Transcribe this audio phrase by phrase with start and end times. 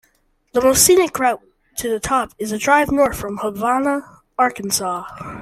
[0.53, 1.41] The most scenic route
[1.77, 5.03] to the top is a drive north from Havana, Arkansas.